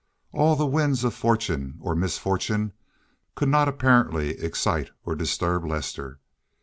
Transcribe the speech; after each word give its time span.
All 0.31 0.55
the 0.55 0.65
winds 0.65 1.03
of 1.03 1.13
fortune 1.13 1.77
or 1.79 1.93
misfortune 1.95 2.73
could 3.35 3.49
not 3.49 3.67
apparently 3.67 4.29
excite 4.31 4.89
or 5.05 5.13
disturb 5.15 5.63
Lester. 5.63 6.19